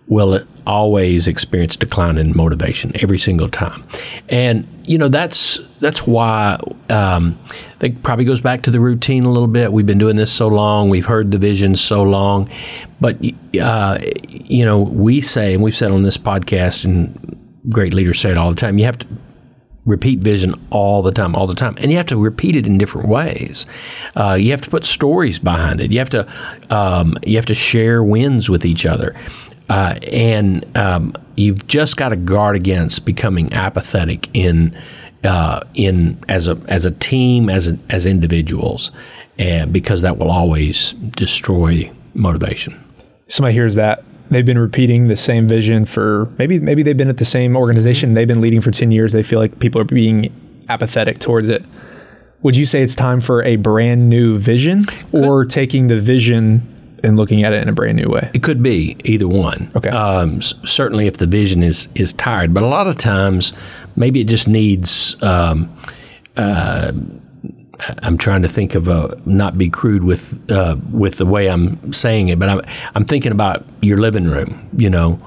will 0.08 0.44
always 0.66 1.26
experience 1.26 1.76
decline 1.76 2.18
in 2.18 2.36
motivation 2.36 2.92
every 2.96 3.18
single 3.18 3.48
time. 3.48 3.84
And 4.28 4.66
you 4.84 4.98
know 4.98 5.08
that's 5.08 5.58
that's 5.80 6.06
why 6.06 6.60
um, 6.90 7.38
I 7.48 7.78
think 7.78 8.02
probably 8.02 8.24
goes 8.24 8.40
back 8.40 8.62
to 8.62 8.70
the 8.70 8.80
routine 8.80 9.24
a 9.24 9.30
little 9.30 9.48
bit. 9.48 9.72
We've 9.72 9.86
been 9.86 9.98
doing 9.98 10.16
this 10.16 10.32
so 10.32 10.48
long, 10.48 10.90
we've 10.90 11.06
heard 11.06 11.30
the 11.30 11.38
vision 11.38 11.76
so 11.76 12.02
long, 12.02 12.48
but 13.00 13.16
uh, 13.60 13.98
you 14.28 14.64
know 14.64 14.80
we 14.80 15.20
say, 15.20 15.54
and 15.54 15.62
we've 15.62 15.76
said 15.76 15.90
on 15.90 16.02
this 16.02 16.16
podcast, 16.16 16.84
and 16.84 17.36
great 17.68 17.92
leaders 17.92 18.20
say 18.20 18.30
it 18.30 18.38
all 18.38 18.50
the 18.50 18.56
time. 18.56 18.78
You 18.78 18.84
have 18.84 18.98
to 18.98 19.06
repeat 19.86 20.18
vision 20.18 20.54
all 20.70 21.00
the 21.00 21.12
time, 21.12 21.34
all 21.34 21.46
the 21.46 21.54
time, 21.54 21.76
and 21.78 21.90
you 21.90 21.96
have 21.96 22.06
to 22.06 22.16
repeat 22.16 22.56
it 22.56 22.66
in 22.66 22.76
different 22.76 23.08
ways. 23.08 23.64
Uh, 24.16 24.34
you 24.34 24.50
have 24.50 24.60
to 24.60 24.70
put 24.70 24.84
stories 24.84 25.38
behind 25.38 25.80
it. 25.80 25.92
You 25.92 25.98
have 26.00 26.10
to 26.10 26.28
um, 26.70 27.16
you 27.24 27.36
have 27.36 27.46
to 27.46 27.54
share 27.54 28.02
wins 28.02 28.50
with 28.50 28.66
each 28.66 28.84
other, 28.84 29.14
uh, 29.68 29.98
and 30.02 30.66
um, 30.76 31.14
you've 31.36 31.66
just 31.66 31.96
got 31.96 32.10
to 32.10 32.16
guard 32.16 32.56
against 32.56 33.04
becoming 33.04 33.52
apathetic 33.52 34.28
in 34.34 34.76
uh, 35.24 35.60
in 35.74 36.22
as 36.28 36.48
a 36.48 36.60
as 36.66 36.84
a 36.84 36.90
team 36.90 37.48
as 37.48 37.72
a, 37.72 37.78
as 37.88 38.04
individuals, 38.04 38.90
and 39.38 39.72
because 39.72 40.02
that 40.02 40.18
will 40.18 40.30
always 40.30 40.92
destroy 40.92 41.90
motivation. 42.14 42.82
Somebody 43.28 43.54
hears 43.54 43.76
that 43.76 44.04
they've 44.30 44.44
been 44.44 44.58
repeating 44.58 45.08
the 45.08 45.16
same 45.16 45.48
vision 45.48 45.84
for 45.84 46.28
maybe 46.38 46.58
maybe 46.58 46.82
they've 46.82 46.96
been 46.96 47.08
at 47.08 47.18
the 47.18 47.24
same 47.24 47.56
organization. 47.56 48.14
They've 48.14 48.28
been 48.28 48.40
leading 48.40 48.60
for 48.60 48.70
ten 48.70 48.90
years. 48.90 49.12
They 49.12 49.22
feel 49.22 49.38
like 49.38 49.58
people 49.58 49.80
are 49.80 49.84
being 49.84 50.32
apathetic 50.68 51.18
towards 51.18 51.48
it. 51.48 51.64
Would 52.42 52.56
you 52.56 52.66
say 52.66 52.82
it's 52.82 52.94
time 52.94 53.20
for 53.20 53.42
a 53.42 53.56
brand 53.56 54.08
new 54.08 54.38
vision, 54.38 54.84
or 55.12 55.44
taking 55.44 55.86
the 55.86 55.98
vision 55.98 56.72
and 57.02 57.16
looking 57.16 57.44
at 57.44 57.52
it 57.52 57.62
in 57.62 57.68
a 57.68 57.72
brand 57.72 57.96
new 57.96 58.08
way? 58.08 58.30
It 58.34 58.42
could 58.42 58.62
be 58.62 58.96
either 59.04 59.26
one. 59.26 59.70
Okay. 59.74 59.88
Um, 59.88 60.42
certainly, 60.42 61.06
if 61.06 61.16
the 61.16 61.26
vision 61.26 61.62
is 61.62 61.88
is 61.94 62.12
tired, 62.12 62.52
but 62.52 62.62
a 62.62 62.66
lot 62.66 62.86
of 62.86 62.98
times, 62.98 63.52
maybe 63.96 64.20
it 64.20 64.28
just 64.28 64.48
needs. 64.48 65.20
Um, 65.22 65.74
uh, 66.36 66.92
I'm 68.02 68.16
trying 68.18 68.42
to 68.42 68.48
think 68.48 68.74
of 68.74 68.88
a 68.88 69.20
not 69.26 69.58
be 69.58 69.68
crude 69.68 70.02
with 70.04 70.50
uh, 70.50 70.76
with 70.92 71.16
the 71.16 71.26
way 71.26 71.48
I'm 71.48 71.92
saying 71.92 72.28
it, 72.28 72.38
but 72.38 72.48
I'm 72.48 72.60
I'm 72.94 73.04
thinking 73.04 73.32
about 73.32 73.64
your 73.82 73.98
living 73.98 74.24
room, 74.28 74.68
you 74.76 74.88
know, 74.90 75.20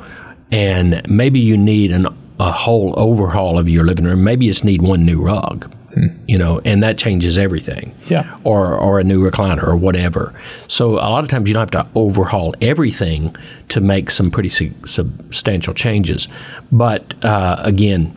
and 0.52 1.02
maybe 1.10 1.40
you 1.40 1.56
need 1.58 1.92
an, 1.92 2.08
a 2.40 2.52
whole 2.52 2.94
overhaul 2.98 3.60
of 3.60 3.70
your 3.70 3.84
living 3.84 4.06
room. 4.06 4.24
Maybe 4.24 4.46
you 4.46 4.52
just 4.52 4.64
need 4.64 4.82
one 4.82 5.06
new 5.06 5.22
rug, 5.22 5.72
you 6.28 6.38
know, 6.38 6.60
and 6.66 6.82
that 6.82 6.98
changes 6.98 7.38
everything 7.38 7.94
Yeah. 8.08 8.36
or 8.44 8.74
or 8.76 9.00
a 9.00 9.04
new 9.04 9.22
recliner 9.30 9.64
or 9.68 9.76
whatever. 9.76 10.34
So 10.68 10.94
a 10.94 11.10
lot 11.10 11.24
of 11.24 11.30
times 11.30 11.48
you 11.48 11.54
don't 11.54 11.72
have 11.72 11.86
to 11.86 11.92
overhaul 11.96 12.56
everything 12.62 13.36
to 13.70 13.80
make 13.82 14.10
some 14.10 14.32
pretty 14.32 14.50
su- 14.50 14.74
substantial 14.86 15.74
changes. 15.74 16.28
But 16.72 17.14
uh, 17.24 17.58
again, 17.60 18.16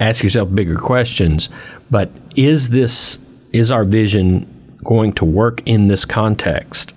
ask 0.00 0.24
yourself 0.24 0.52
bigger 0.54 0.76
questions. 0.76 1.50
But 1.90 2.10
is 2.34 2.70
this 2.70 3.18
is 3.52 3.70
our 3.70 3.84
vision 3.84 4.46
going 4.84 5.12
to 5.14 5.24
work 5.24 5.62
in 5.66 5.88
this 5.88 6.04
context? 6.04 6.94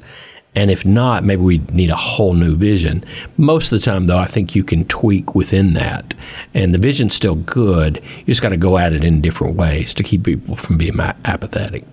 And 0.56 0.70
if 0.70 0.86
not, 0.86 1.24
maybe 1.24 1.42
we 1.42 1.58
need 1.72 1.90
a 1.90 1.96
whole 1.96 2.34
new 2.34 2.56
vision. 2.56 3.04
Most 3.38 3.72
of 3.72 3.80
the 3.80 3.86
time, 3.86 4.06
though, 4.06 4.20
I 4.20 4.28
think 4.28 4.56
you 4.56 4.64
can 4.64 4.86
tweak 4.86 5.34
within 5.34 5.74
that. 5.74 6.14
And 6.54 6.74
the 6.74 6.78
vision's 6.78 7.16
still 7.16 7.36
good. 7.36 8.02
You 8.20 8.26
just 8.26 8.44
got 8.44 8.50
to 8.50 8.58
go 8.58 8.78
at 8.78 8.94
it 8.94 9.04
in 9.04 9.22
different 9.22 9.56
ways 9.56 9.94
to 9.96 10.04
keep 10.04 10.24
people 10.24 10.56
from 10.56 10.78
being 10.78 11.00
apathetic. 11.00 11.86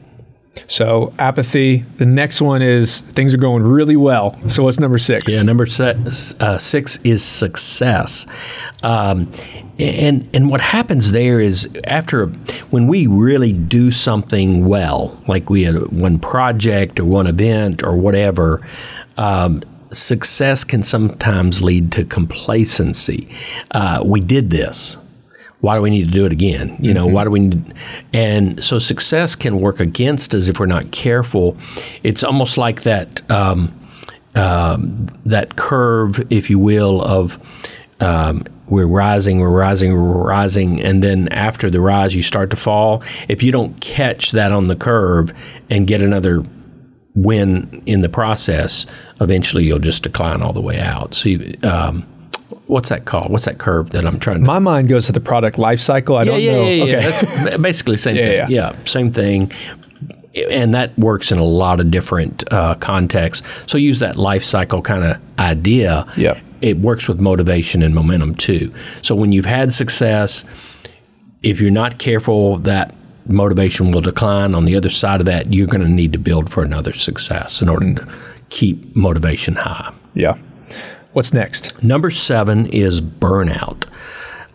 So 0.67 1.13
apathy. 1.19 1.85
The 1.99 2.07
next 2.07 2.41
one 2.41 2.63
is 2.63 3.01
things 3.01 3.33
are 3.35 3.39
going 3.39 3.63
really 3.63 3.97
well. 3.97 4.37
So 4.49 4.65
what's 4.65 4.81
number 4.81 4.99
six? 4.99 5.33
Yeah, 5.33 5.43
number 5.43 5.67
six, 5.67 6.35
uh, 6.41 6.59
six 6.59 6.99
is 7.05 7.25
success. 7.25 8.27
Um, 8.83 9.31
and 9.79 10.29
and 10.35 10.51
what 10.51 10.61
happens 10.61 11.13
there 11.13 11.41
is 11.41 11.69
after 11.85 12.27
when 12.71 12.89
we 12.89 13.07
really 13.07 13.53
do 13.53 13.91
something 13.91 14.67
well, 14.67 15.21
like 15.27 15.51
we 15.51 15.63
had 15.65 15.91
one 15.93 16.19
project 16.19 17.01
or 17.01 17.05
one 17.05 17.27
event 17.27 17.83
or 17.83 17.97
whatever. 17.97 18.67
Um, 19.17 19.63
success 19.93 20.63
can 20.63 20.85
sometimes 20.85 21.61
lead 21.61 21.91
to 21.93 22.05
complacency. 22.05 23.29
Uh, 23.73 24.01
we 24.05 24.21
did 24.21 24.51
this 24.51 24.97
why 25.61 25.77
do 25.77 25.83
we 25.83 25.91
need 25.91 26.07
to 26.07 26.11
do 26.11 26.25
it 26.25 26.33
again? 26.33 26.77
You 26.81 26.95
know, 26.95 27.07
mm-hmm. 27.07 27.15
why 27.15 27.25
do 27.25 27.31
we 27.31 27.41
need, 27.41 27.75
and 28.13 28.63
so 28.63 28.79
success 28.79 29.37
can 29.37 29.61
work 29.61 29.81
against 29.81 30.35
us 30.35 30.49
if 30.49 30.59
we're 30.59 30.67
not 30.67 30.91
careful. 30.91 31.57
It's 32.03 32.25
almost 32.25 32.57
like 32.57 32.83
that 32.83 33.31
um, 33.31 33.75
um, 34.35 35.07
that 35.27 35.57
curve, 35.57 36.25
if 36.31 36.49
you 36.51 36.59
will, 36.59 37.03
of 37.03 37.39
um, 38.01 38.45
we're 38.69 38.87
rising, 38.87 39.41
we're 39.41 39.51
rising, 39.51 39.93
we're 39.93 40.25
rising, 40.25 40.81
and 40.81 41.03
then 41.03 41.29
after 41.29 41.69
the 41.69 41.81
rise, 41.81 42.15
you 42.15 42.23
start 42.23 42.51
to 42.51 42.57
fall. 42.57 43.03
If 43.29 43.43
you 43.43 43.53
don't 43.53 43.79
catch 43.81 44.31
that 44.33 44.53
on 44.53 44.69
the 44.69 44.77
curve 44.77 45.33
and 45.69 45.87
get 45.87 46.01
another 46.01 46.45
win 47.15 47.83
in 47.87 48.01
the 48.01 48.09
process, 48.09 48.87
eventually 49.21 49.65
you'll 49.65 49.81
just 49.81 50.05
decline 50.05 50.41
all 50.43 50.53
the 50.53 50.63
way 50.63 50.79
out. 50.79 51.15
So. 51.15 51.29
You, 51.29 51.57
um, 51.65 52.07
what's 52.71 52.89
that 52.89 53.05
called? 53.05 53.31
What's 53.31 53.45
that 53.45 53.59
curve 53.59 53.91
that 53.91 54.07
I'm 54.07 54.19
trying 54.19 54.39
to? 54.39 54.47
My 54.47 54.59
mind 54.59 54.89
goes 54.89 55.07
to 55.07 55.13
the 55.13 55.21
product 55.21 55.59
life 55.59 55.81
cycle. 55.81 56.17
I 56.17 56.21
yeah, 56.21 56.25
don't 56.25 56.41
yeah, 56.41 56.53
know. 56.53 56.63
Yeah, 56.63 56.85
yeah, 56.85 57.01
That's 57.01 57.59
basically 57.59 57.97
same 57.97 58.17
yeah, 58.17 58.23
thing. 58.23 58.51
Yeah. 58.51 58.73
yeah, 58.73 58.85
same 58.85 59.11
thing. 59.11 59.53
And 60.51 60.73
that 60.75 60.97
works 60.97 61.33
in 61.33 61.39
a 61.39 61.45
lot 61.45 61.81
of 61.81 61.91
different 61.91 62.45
uh, 62.53 62.77
contexts. 62.77 63.47
So 63.67 63.77
use 63.77 63.99
that 63.99 64.17
life 64.17 64.45
cycle 64.45 64.81
kind 64.81 65.05
of 65.05 65.21
idea. 65.39 66.07
Yeah. 66.17 66.41
It 66.61 66.79
works 66.79 67.09
with 67.09 67.21
motivation 67.21 67.83
and 67.83 67.95
momentum 67.95 68.37
too. 68.37 68.73
So 69.03 69.15
when 69.17 69.33
you've 69.33 69.47
had 69.47 69.73
success, 69.73 70.45
if 71.43 71.61
you're 71.61 71.71
not 71.71 71.99
careful, 71.99 72.59
that 72.59 72.95
motivation 73.27 73.91
will 73.91 74.03
decline. 74.03 74.55
On 74.55 74.65
the 74.65 74.77
other 74.77 74.91
side 74.91 75.21
of 75.21 75.27
that, 75.27 75.53
you're 75.53 75.67
going 75.67 75.83
to 75.83 75.89
need 75.89 76.13
to 76.13 76.19
build 76.19 76.51
for 76.53 76.63
another 76.63 76.93
success 76.93 77.61
in 77.61 77.69
order 77.69 77.87
mm. 77.87 77.97
to 77.97 78.09
keep 78.51 78.95
motivation 78.95 79.55
high. 79.55 79.93
Yeah. 80.15 80.39
What's 81.13 81.33
next? 81.33 81.83
Number 81.83 82.11
seven 82.11 82.67
is 82.67 83.01
burnout. 83.01 83.85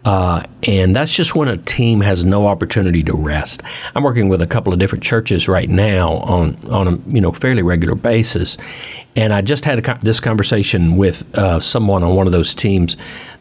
Uh, 0.05 0.43
and 0.63 0.95
that's 0.95 1.13
just 1.13 1.35
when 1.35 1.47
a 1.47 1.57
team 1.57 1.99
has 1.99 2.23
no 2.23 2.47
opportunity 2.47 3.03
to 3.03 3.13
rest. 3.13 3.63
I'm 3.95 4.03
working 4.03 4.29
with 4.29 4.41
a 4.41 4.47
couple 4.47 4.71
of 4.71 4.77
different 4.77 5.03
churches 5.03 5.47
right 5.47 5.67
now 5.67 6.17
on 6.17 6.57
on 6.69 6.87
a 6.87 6.91
you 7.11 7.19
know 7.19 7.31
fairly 7.31 7.63
regular 7.63 7.95
basis, 7.95 8.55
and 9.15 9.33
I 9.33 9.41
just 9.41 9.65
had 9.65 9.85
a, 9.85 9.99
this 10.03 10.19
conversation 10.19 10.95
with 10.95 11.25
uh, 11.35 11.59
someone 11.59 12.03
on 12.03 12.15
one 12.15 12.27
of 12.27 12.33
those 12.33 12.53
teams 12.53 12.95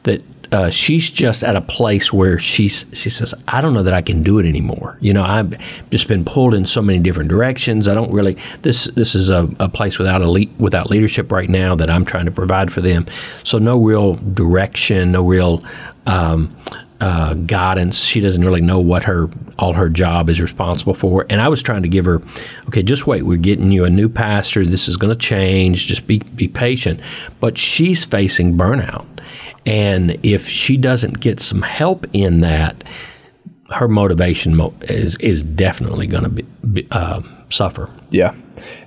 that 0.04 0.23
uh, 0.54 0.70
she's 0.70 1.11
just 1.11 1.42
at 1.42 1.56
a 1.56 1.61
place 1.61 2.12
where 2.12 2.38
she's 2.38 2.87
she 2.92 3.11
says 3.11 3.34
I 3.49 3.61
don't 3.61 3.75
know 3.75 3.82
that 3.82 3.92
I 3.92 4.02
can 4.02 4.23
do 4.23 4.38
it 4.38 4.46
anymore. 4.46 4.96
You 5.00 5.12
know, 5.12 5.25
I've 5.25 5.58
just 5.90 6.06
been 6.06 6.25
pulled 6.25 6.54
in 6.54 6.64
so 6.64 6.80
many 6.80 7.00
different 7.00 7.28
directions. 7.28 7.88
I 7.88 7.94
don't 7.94 8.12
really 8.12 8.37
this 8.62 8.84
this 8.94 9.16
is 9.16 9.30
a, 9.30 9.50
a 9.58 9.68
place 9.68 9.99
without 9.99 10.23
le- 10.23 10.46
without 10.58 10.90
leadership 10.90 11.32
right 11.32 11.50
now 11.50 11.75
that 11.75 11.90
I'm 11.90 12.04
trying 12.04 12.26
to 12.26 12.30
provide 12.30 12.73
for 12.73 12.80
them. 12.80 13.06
So 13.42 13.58
no 13.58 13.82
real 13.82 14.14
direction, 14.14 15.11
no 15.11 15.26
real 15.26 15.61
um, 16.06 16.56
uh, 17.00 17.34
guidance. 17.34 18.00
She 18.00 18.20
doesn't 18.20 18.42
really 18.42 18.61
know 18.61 18.78
what 18.78 19.04
her 19.04 19.28
all 19.58 19.73
her 19.73 19.88
job 19.88 20.30
is 20.30 20.40
responsible 20.40 20.94
for. 20.94 21.26
And 21.28 21.40
I 21.40 21.49
was 21.49 21.62
trying 21.62 21.82
to 21.82 21.88
give 21.88 22.04
her, 22.04 22.23
okay, 22.68 22.82
just 22.82 23.06
wait. 23.06 23.25
We're 23.25 23.37
getting 23.37 23.70
you 23.73 23.84
a 23.84 23.90
new 23.90 24.08
pastor. 24.08 24.64
This 24.64 24.88
is 24.88 24.96
going 24.96 25.12
to 25.12 25.18
change. 25.18 25.87
Just 25.87 26.06
be 26.06 26.18
be 26.18 26.49
patient. 26.49 27.00
But 27.40 27.58
she's 27.58 28.04
facing 28.04 28.56
burnout, 28.56 29.04
and 29.66 30.18
if 30.23 30.49
she 30.49 30.76
doesn't 30.76 31.21
get 31.21 31.40
some 31.40 31.62
help 31.62 32.06
in 32.12 32.40
that, 32.40 32.85
her 33.71 33.88
motivation 33.88 34.56
mo- 34.56 34.75
is 34.83 35.16
is 35.16 35.42
definitely 35.42 36.06
going 36.06 36.25
to 36.25 36.28
be, 36.28 36.42
be 36.73 36.87
uh, 36.90 37.23
suffer. 37.50 37.90
Yeah, 38.11 38.35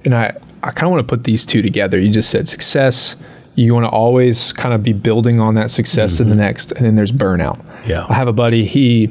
and 0.05 0.15
I 0.15 0.35
I 0.63 0.69
kind 0.71 0.83
of 0.83 0.91
want 0.91 1.07
to 1.07 1.15
put 1.15 1.23
these 1.23 1.45
two 1.45 1.61
together. 1.61 1.99
You 1.99 2.11
just 2.11 2.29
said 2.29 2.47
success. 2.47 3.15
You 3.55 3.73
want 3.73 3.85
to 3.85 3.89
always 3.89 4.53
kind 4.53 4.75
of 4.75 4.83
be 4.83 4.93
building 4.93 5.39
on 5.39 5.55
that 5.55 5.71
success 5.71 6.13
mm-hmm. 6.13 6.25
to 6.25 6.29
the 6.29 6.35
next, 6.35 6.71
and 6.73 6.85
then 6.85 6.95
there's 6.95 7.11
burnout. 7.11 7.63
Yeah, 7.87 8.05
I 8.07 8.13
have 8.13 8.27
a 8.27 8.33
buddy. 8.33 8.65
He 8.65 9.07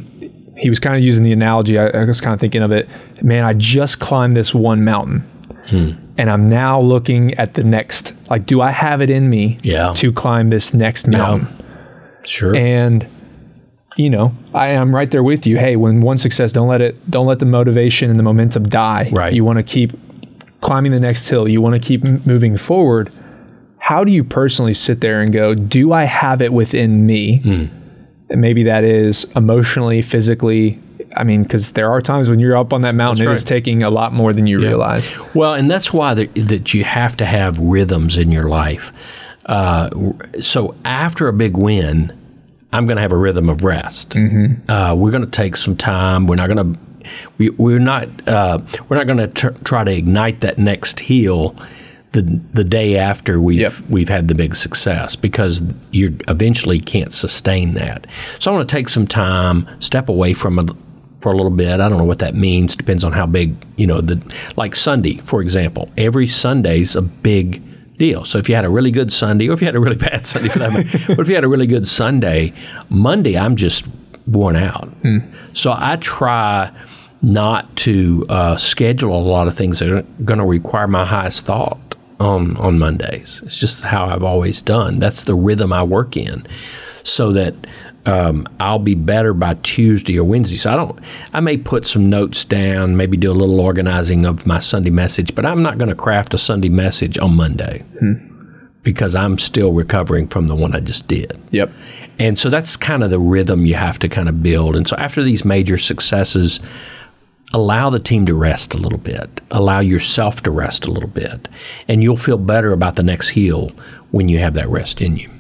he 0.57 0.71
was 0.71 0.81
kind 0.81 0.97
of 0.97 1.03
using 1.03 1.25
the 1.25 1.33
analogy. 1.33 1.79
I, 1.79 1.89
I 1.89 2.05
was 2.05 2.21
kind 2.21 2.33
of 2.33 2.41
thinking 2.41 2.63
of 2.63 2.73
it. 2.73 2.89
Man, 3.23 3.45
I 3.45 3.53
just 3.53 3.99
climbed 3.99 4.37
this 4.37 4.55
one 4.55 4.85
mountain. 4.85 5.21
Hmm. 5.67 5.93
And 6.19 6.31
I'm 6.31 6.49
now 6.49 6.81
looking 6.81 7.35
at 7.35 7.55
the 7.55 7.65
next. 7.65 8.15
Like, 8.29 8.47
do 8.47 8.61
I 8.61 8.71
have 8.71 9.03
it 9.03 9.11
in 9.11 9.31
me 9.31 9.59
yeah. 9.63 9.93
to 9.95 10.13
climb 10.13 10.51
this 10.51 10.75
next 10.75 11.07
mountain? 11.07 11.49
Yeah. 11.49 11.65
Sure. 12.25 12.57
And 12.57 13.07
you 13.97 14.11
know, 14.11 14.35
I 14.55 14.69
am 14.69 14.95
right 14.95 15.11
there 15.11 15.23
with 15.23 15.47
you. 15.47 15.59
Hey, 15.59 15.77
when 15.77 16.01
one 16.03 16.19
success, 16.19 16.53
don't 16.53 16.69
let 16.69 16.81
it, 16.81 17.11
don't 17.11 17.27
let 17.27 17.39
the 17.39 17.47
motivation 17.47 18.11
and 18.11 18.19
the 18.19 18.23
momentum 18.23 18.65
die. 18.65 19.09
Right. 19.11 19.33
You 19.33 19.45
want 19.45 19.59
to 19.59 19.63
keep 19.63 19.93
climbing 20.61 20.93
the 20.93 21.01
next 21.01 21.29
hill. 21.29 21.49
You 21.49 21.61
want 21.61 21.75
to 21.75 21.81
keep 21.81 22.05
m- 22.05 22.23
moving 22.27 22.57
forward. 22.57 23.11
How 23.79 24.05
do 24.05 24.13
you 24.13 24.23
personally 24.23 24.75
sit 24.75 25.01
there 25.01 25.21
and 25.21 25.33
go, 25.33 25.55
do 25.55 25.93
I 25.93 26.05
have 26.05 26.43
it 26.43 26.53
within 26.53 27.07
me? 27.07 27.41
Mm. 27.41 27.71
And 28.29 28.41
maybe 28.41 28.65
that 28.65 28.85
is 28.85 29.25
emotionally, 29.37 30.03
physically, 30.03 30.79
I 31.17 31.25
mean, 31.25 31.43
because 31.43 31.73
there 31.73 31.91
are 31.91 32.01
times 32.01 32.31
when 32.31 32.39
you're 32.39 32.57
up 32.57 32.73
on 32.73 32.83
that 32.83 32.95
mountain, 32.95 33.19
that's 33.19 33.27
it 33.27 33.29
right. 33.29 33.35
is 33.35 33.45
taking 33.45 33.83
a 33.83 33.91
lot 33.91 34.13
more 34.13 34.33
than 34.33 34.47
you 34.47 34.61
yeah. 34.61 34.69
realize. 34.69 35.13
Well, 35.35 35.55
and 35.55 35.71
that's 35.71 35.93
why 35.93 36.15
the, 36.15 36.27
that 36.27 36.75
you 36.75 36.85
have 36.85 37.17
to 37.19 37.27
have 37.27 37.59
rhythms 37.59 38.19
in 38.19 38.33
your 38.33 38.49
life. 38.49 38.93
Uh, 39.47 39.91
so 40.41 40.75
after 40.85 41.29
a 41.29 41.33
big 41.33 41.57
win, 41.57 42.13
I'm 42.73 42.87
going 42.87 42.97
to 42.97 43.03
have 43.03 43.13
a 43.13 43.17
rhythm 43.17 43.49
of 43.49 43.65
rest. 43.65 44.11
Mm-hmm. 44.11 44.71
Uh, 44.71 44.95
we're 44.95 45.11
going 45.11 45.25
to 45.25 45.31
take 45.31 45.57
some 45.57 45.77
time. 45.77 46.27
We're 46.27 46.37
not 46.37 46.49
going 46.49 46.75
to. 46.75 46.81
We, 47.39 47.51
we're 47.51 47.79
not. 47.79 48.09
Uh, 48.27 48.59
we're 48.89 48.97
not 48.97 49.07
going 49.07 49.19
to 49.19 49.29
tr- 49.29 49.59
try 49.65 49.85
to 49.85 49.93
ignite 49.93 50.41
that 50.41 50.59
next 50.59 51.01
heel 51.01 51.57
the 52.13 52.23
the 52.53 52.65
day 52.65 52.97
after 52.97 53.41
we've 53.41 53.61
yep. 53.61 53.75
we've 53.89 54.09
had 54.09 54.29
the 54.29 54.35
big 54.35 54.57
success 54.57 55.15
because 55.15 55.63
you 55.93 56.17
eventually 56.29 56.81
can't 56.81 57.13
sustain 57.13 57.75
that. 57.75 58.07
So 58.39 58.51
I 58.51 58.55
want 58.55 58.69
to 58.69 58.75
take 58.75 58.89
some 58.89 59.07
time, 59.07 59.69
step 59.81 60.09
away 60.09 60.33
from 60.33 60.59
it 60.59 60.77
for 61.27 61.33
a 61.33 61.37
little 61.37 61.51
bit. 61.51 61.81
I 61.81 61.89
don't 61.89 61.99
know 61.99 62.05
what 62.05 62.21
that 62.21 62.37
means. 62.37 62.77
Depends 62.77 63.03
on 63.03 63.11
how 63.11 63.27
big 63.27 63.57
you 63.77 63.85
know 63.85 64.01
the 64.01 64.23
like 64.55 64.77
Sunday, 64.77 65.17
for 65.17 65.43
example. 65.43 65.91
Every 65.99 66.29
Sunday's 66.29 66.95
a 66.95 67.03
big 67.03 67.61
deal. 67.99 68.25
So 68.25 68.39
if 68.39 68.49
you 68.49 68.55
had 68.55 68.65
a 68.65 68.69
really 68.69 68.93
good 68.93 69.13
Sunday, 69.13 69.49
or 69.49 69.55
if 69.55 69.61
you 69.61 69.67
had 69.67 69.75
a 69.75 69.81
really 69.81 69.97
bad 70.09 70.25
Sunday 70.25 70.49
for 70.49 70.61
that 70.61 70.73
matter, 70.73 70.99
but 71.09 71.19
if 71.19 71.29
you 71.29 71.35
had 71.35 71.43
a 71.43 71.49
really 71.49 71.67
good 71.67 71.89
Sunday, 71.89 72.53
Monday 72.91 73.37
I'm 73.37 73.57
just 73.57 73.87
worn 74.29 74.55
out. 74.55 74.87
Hmm. 75.03 75.19
So 75.53 75.75
I 75.77 75.97
try 75.97 76.71
not 77.23 77.75
to 77.79 78.25
uh, 78.29 78.57
schedule 78.57 79.19
a 79.19 79.19
lot 79.19 79.49
of 79.49 79.57
things 79.57 79.81
that 79.81 79.91
are 79.91 80.03
going 80.25 80.39
to 80.39 80.47
require 80.47 80.87
my 80.87 81.05
highest 81.05 81.45
thought 81.45 81.97
on 82.21 82.57
on 82.59 82.79
Mondays. 82.79 83.43
It's 83.45 83.59
just 83.59 83.83
how 83.83 84.07
I've 84.07 84.23
always 84.23 84.63
done. 84.63 85.01
That's 85.01 85.25
the 85.25 85.35
rhythm 85.35 85.73
I 85.73 85.83
work 85.83 86.17
in, 86.17 86.47
so 87.03 87.33
that 87.33 87.55
um, 88.07 88.47
I'll 88.61 88.79
be 88.79 88.95
better 88.95 89.35
by 89.35 89.55
Tuesday 89.63 90.19
or 90.19 90.25
Wednesday. 90.25 90.57
So 90.57 90.73
I 90.73 90.77
don't. 90.77 90.99
I 91.33 91.41
may 91.41 91.57
put 91.57 91.87
some 91.87 92.09
notes 92.09 92.45
down, 92.45 92.97
maybe 92.97 93.17
do 93.17 93.31
a 93.31 93.35
little 93.35 93.61
organizing 93.61 94.25
of 94.25 94.47
my 94.47 94.61
Sunday 94.61 94.91
message, 94.91 95.35
but 95.35 95.45
I'm 95.45 95.63
not 95.63 95.77
going 95.77 95.91
to 95.91 95.97
craft 95.97 96.33
a 96.33 96.39
Sunday 96.39 96.69
message 96.69 97.19
on 97.19 97.35
Monday 97.35 97.85
hmm. 97.99 98.15
because 98.83 99.15
I'm 99.15 99.39
still 99.39 99.73
recovering 99.73 100.29
from 100.29 100.47
the 100.47 100.55
one 100.55 100.75
I 100.75 100.81
just 100.81 101.09
did. 101.09 101.39
Yep. 101.51 101.73
And 102.19 102.39
so 102.39 102.49
that's 102.49 102.77
kind 102.77 103.03
of 103.03 103.11
the 103.11 103.19
rhythm 103.19 103.67
you 103.67 103.75
have 103.75 103.99
to 103.99 104.09
kind 104.09 104.29
of 104.29 104.43
build. 104.43 104.77
And 104.77 104.87
so 104.87 104.97
after 104.97 105.23
these 105.23 105.45
major 105.45 105.77
successes, 105.77 106.61
allow 107.53 107.91
the 107.91 107.99
team 107.99 108.25
to 108.27 108.35
rest 108.35 108.73
a 108.73 108.79
little 108.79 108.99
bit, 108.99 109.41
allow 109.51 109.81
yourself 109.81 110.43
to 110.45 110.51
rest 110.51 110.87
a 110.87 110.91
little 110.91 111.11
bit, 111.11 111.49
and 111.89 112.03
you'll 112.03 112.17
feel 112.17 112.39
better 112.39 112.73
about 112.73 112.97
the 112.97 113.03
next 113.03 113.31
heel 113.31 113.71
when 114.13 114.29
you 114.29 114.39
have 114.39 114.55
that 114.55 114.69
rest 114.69 115.01
in 115.01 115.17
you. 115.17 115.31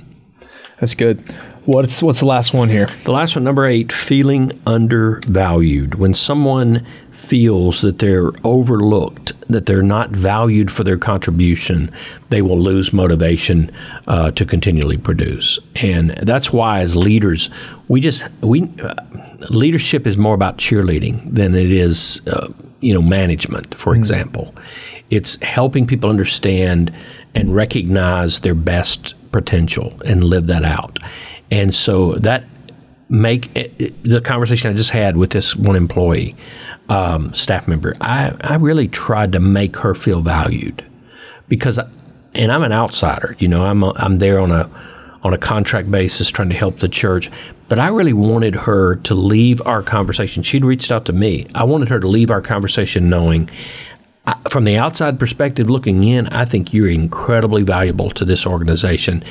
That's 0.80 0.94
good. 0.94 1.22
What's 1.66 2.00
what's 2.00 2.20
the 2.20 2.26
last 2.26 2.54
one 2.54 2.68
here? 2.68 2.86
The 3.02 3.10
last 3.10 3.34
one, 3.34 3.42
number 3.42 3.66
eight, 3.66 3.90
feeling 3.90 4.52
undervalued. 4.68 5.96
When 5.96 6.14
someone 6.14 6.86
feels 7.10 7.82
that 7.82 7.98
they're 7.98 8.30
overlooked, 8.44 9.32
that 9.48 9.66
they're 9.66 9.82
not 9.82 10.10
valued 10.10 10.70
for 10.70 10.84
their 10.84 10.96
contribution, 10.96 11.90
they 12.28 12.40
will 12.40 12.60
lose 12.60 12.92
motivation 12.92 13.72
uh, 14.06 14.30
to 14.30 14.44
continually 14.44 14.96
produce. 14.96 15.58
And 15.74 16.10
that's 16.22 16.52
why, 16.52 16.82
as 16.82 16.94
leaders, 16.94 17.50
we 17.88 18.00
just 18.00 18.28
we 18.42 18.70
uh, 18.80 18.94
leadership 19.50 20.06
is 20.06 20.16
more 20.16 20.34
about 20.34 20.58
cheerleading 20.58 21.34
than 21.34 21.56
it 21.56 21.72
is, 21.72 22.24
uh, 22.28 22.46
you 22.78 22.94
know, 22.94 23.02
management. 23.02 23.74
For 23.74 23.92
mm 23.92 23.98
example, 23.98 24.54
it's 25.10 25.34
helping 25.42 25.84
people 25.84 26.10
understand 26.10 26.92
and 27.34 27.56
recognize 27.56 28.40
their 28.40 28.54
best 28.54 29.14
potential 29.32 30.00
and 30.04 30.22
live 30.22 30.46
that 30.46 30.64
out. 30.64 31.00
And 31.50 31.74
so 31.74 32.14
that 32.14 32.44
make 33.08 33.54
it, 33.56 34.02
the 34.02 34.20
conversation 34.20 34.70
I 34.70 34.74
just 34.74 34.90
had 34.90 35.16
with 35.16 35.30
this 35.30 35.54
one 35.54 35.76
employee, 35.76 36.34
um, 36.88 37.32
staff 37.34 37.68
member. 37.68 37.94
I, 38.00 38.34
I 38.40 38.56
really 38.56 38.88
tried 38.88 39.32
to 39.32 39.40
make 39.40 39.76
her 39.76 39.94
feel 39.94 40.20
valued 40.20 40.84
because, 41.48 41.78
and 42.34 42.52
I'm 42.52 42.62
an 42.62 42.72
outsider. 42.72 43.36
You 43.38 43.48
know, 43.48 43.64
I'm 43.64 43.82
a, 43.82 43.92
I'm 43.96 44.18
there 44.18 44.40
on 44.40 44.50
a 44.50 44.70
on 45.26 45.34
a 45.34 45.38
contract 45.38 45.90
basis 45.90 46.30
trying 46.30 46.48
to 46.50 46.54
help 46.54 46.78
the 46.78 46.88
church. 46.88 47.30
But 47.68 47.80
I 47.80 47.88
really 47.88 48.12
wanted 48.12 48.54
her 48.54 48.94
to 48.96 49.14
leave 49.14 49.60
our 49.66 49.82
conversation. 49.82 50.44
She'd 50.44 50.64
reached 50.64 50.92
out 50.92 51.04
to 51.06 51.12
me. 51.12 51.48
I 51.52 51.64
wanted 51.64 51.88
her 51.88 51.98
to 51.98 52.06
leave 52.06 52.30
our 52.30 52.40
conversation 52.40 53.10
knowing 53.10 53.50
from 54.50 54.64
the 54.64 54.76
outside 54.76 55.18
perspective 55.18 55.70
looking 55.70 56.02
in, 56.04 56.28
I 56.28 56.44
think 56.44 56.74
you're 56.74 56.88
incredibly 56.88 57.62
valuable 57.62 58.10
to 58.10 58.24
this 58.24 58.46
organization. 58.46 59.22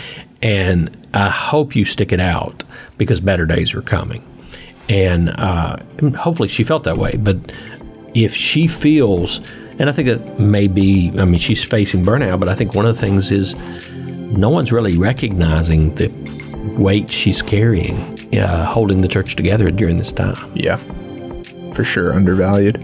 And 0.42 0.96
I 1.14 1.30
hope 1.30 1.76
you 1.76 1.86
stick 1.86 2.12
it 2.12 2.20
out 2.20 2.64
because 2.98 3.20
better 3.20 3.46
days 3.46 3.74
are 3.74 3.82
coming. 3.82 4.24
And 4.88 5.30
uh, 5.32 5.78
hopefully 6.18 6.50
she 6.50 6.64
felt 6.64 6.84
that 6.84 6.98
way. 6.98 7.16
But 7.18 7.38
if 8.14 8.36
she 8.36 8.68
feels, 8.68 9.40
and 9.80 9.90
I 9.90 9.92
think 9.92 10.08
that 10.08 10.40
may 10.40 10.68
be, 10.68 11.12
I 11.18 11.26
mean, 11.26 11.40
she's 11.40 11.64
facing 11.64 12.06
burnout, 12.06 12.40
but 12.40 12.48
I 12.48 12.56
think 12.56 12.76
one 12.76 12.86
of 12.86 12.96
the 12.96 13.02
things 13.02 13.32
is 13.32 13.56
no 13.56 14.50
one's 14.50 14.72
really 14.72 14.98
recognizing 14.98 15.96
the 15.96 16.10
weight 16.78 17.10
she's 17.10 17.42
carrying, 17.42 17.98
uh, 18.38 18.66
holding 18.66 19.02
the 19.02 19.08
church 19.08 19.36
together 19.36 19.72
during 19.72 19.98
this 19.98 20.12
time. 20.12 20.36
Yeah, 20.56 20.78
for 21.74 21.84
sure, 21.84 22.14
undervalued. 22.14 22.84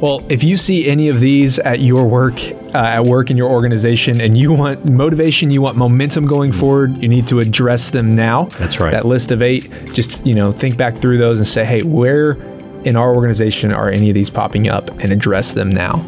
Well, 0.00 0.24
if 0.30 0.42
you 0.42 0.56
see 0.56 0.88
any 0.88 1.08
of 1.08 1.20
these 1.20 1.58
at 1.58 1.80
your 1.80 2.06
work, 2.06 2.40
uh, 2.74 2.78
at 2.78 3.04
work 3.04 3.30
in 3.30 3.36
your 3.36 3.50
organization, 3.50 4.20
and 4.20 4.36
you 4.36 4.52
want 4.52 4.86
motivation, 4.86 5.50
you 5.50 5.60
want 5.60 5.76
momentum 5.76 6.26
going 6.26 6.52
forward, 6.52 6.96
you 7.02 7.08
need 7.08 7.28
to 7.28 7.38
address 7.38 7.90
them 7.90 8.16
now. 8.16 8.44
That's 8.44 8.80
right. 8.80 8.90
That 8.90 9.04
list 9.04 9.30
of 9.30 9.42
eight, 9.42 9.70
just 9.92 10.24
you 10.26 10.34
know, 10.34 10.52
think 10.52 10.78
back 10.78 10.96
through 10.96 11.18
those 11.18 11.38
and 11.38 11.46
say, 11.46 11.64
hey, 11.64 11.82
where 11.82 12.38
in 12.84 12.96
our 12.96 13.14
organization 13.14 13.72
are 13.72 13.90
any 13.90 14.08
of 14.08 14.14
these 14.14 14.30
popping 14.30 14.68
up 14.68 14.88
and 15.00 15.12
address 15.12 15.52
them 15.52 15.68
now. 15.68 16.04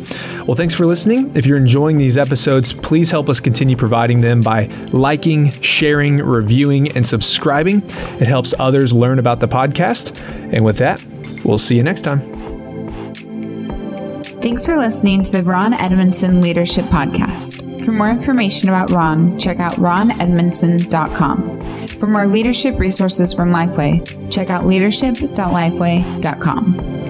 Well, 0.47 0.55
thanks 0.55 0.73
for 0.73 0.87
listening. 0.87 1.31
If 1.37 1.45
you're 1.45 1.59
enjoying 1.59 1.99
these 1.99 2.17
episodes, 2.17 2.73
please 2.73 3.11
help 3.11 3.29
us 3.29 3.41
continue 3.41 3.77
providing 3.77 4.23
them 4.23 4.41
by 4.41 4.67
liking, 4.91 5.51
sharing, 5.61 6.17
reviewing, 6.17 6.97
and 6.97 7.07
subscribing. 7.07 7.83
It 8.21 8.27
helps 8.27 8.55
others 8.59 8.93
learn 8.93 9.19
about 9.19 9.41
the 9.41 9.49
podcast. 9.49 10.19
And 10.53 10.65
with 10.65 10.79
that, 10.79 11.05
we'll 11.45 11.59
see 11.59 11.77
you 11.77 11.83
next 11.83 12.03
time. 12.03 12.32
Thanks 14.43 14.67
for 14.67 14.77
listening 14.77 15.23
to 15.23 15.31
the 15.31 15.45
Ron 15.45 15.73
Edmondson 15.73 16.41
Leadership 16.41 16.87
Podcast. 16.87 17.85
For 17.85 17.93
more 17.93 18.11
information 18.11 18.69
about 18.69 18.91
Ron, 18.91 19.39
check 19.39 19.61
out 19.61 19.75
ronedmondson.com. 19.75 21.87
For 21.89 22.09
more 22.09 22.27
leadership 22.27 22.81
resources 22.81 23.33
from 23.33 23.53
Lifeway, 23.53 24.33
check 24.33 24.51
out 24.51 24.67
leadership.lifeway.com. 24.67 27.02